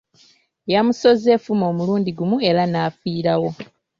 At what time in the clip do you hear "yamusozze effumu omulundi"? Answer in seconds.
0.71-2.09